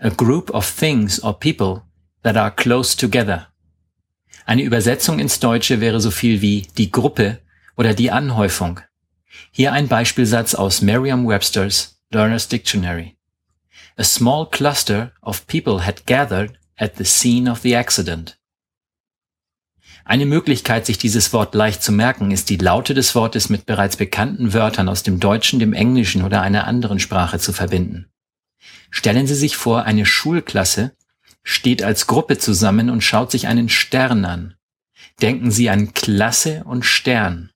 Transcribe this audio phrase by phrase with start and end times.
[0.00, 1.82] a group of things or people
[2.22, 3.48] that are close together.
[4.46, 7.40] Eine Übersetzung ins Deutsche wäre so viel wie die Gruppe
[7.76, 8.80] oder die Anhäufung.
[9.50, 13.16] Hier ein Beispielsatz aus Merriam-Webster's Learner's Dictionary.
[13.96, 18.36] A small cluster of people had gathered at the scene of the accident.
[20.04, 23.96] Eine Möglichkeit, sich dieses Wort leicht zu merken, ist die Laute des Wortes mit bereits
[23.96, 28.10] bekannten Wörtern aus dem Deutschen, dem Englischen oder einer anderen Sprache zu verbinden.
[28.96, 30.92] Stellen Sie sich vor, eine Schulklasse
[31.42, 34.54] steht als Gruppe zusammen und schaut sich einen Stern an.
[35.20, 37.50] Denken Sie an Klasse und Stern.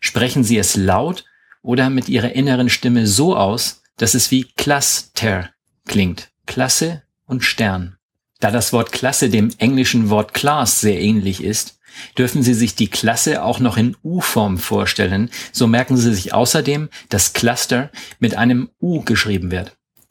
[0.00, 1.24] Sprechen Sie es laut
[1.62, 5.48] oder mit Ihrer inneren Stimme so aus, dass es wie Cluster
[5.86, 6.28] klingt.
[6.44, 7.96] Klasse und Stern.
[8.38, 11.80] Da das Wort Klasse dem englischen Wort Class sehr ähnlich ist,
[12.18, 15.30] dürfen Sie sich die Klasse auch noch in U-Form vorstellen.
[15.52, 19.77] So merken Sie sich außerdem, dass Cluster mit einem U geschrieben wird.